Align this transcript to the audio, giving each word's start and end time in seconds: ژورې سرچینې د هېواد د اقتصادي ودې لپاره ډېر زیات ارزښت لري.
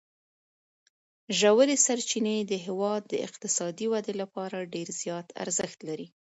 ژورې 1.39 1.75
سرچینې 1.85 2.37
د 2.45 2.53
هېواد 2.65 3.01
د 3.07 3.13
اقتصادي 3.27 3.85
ودې 3.93 4.13
لپاره 4.21 4.69
ډېر 4.73 4.87
زیات 5.01 5.27
ارزښت 5.43 5.79
لري. 5.87 6.07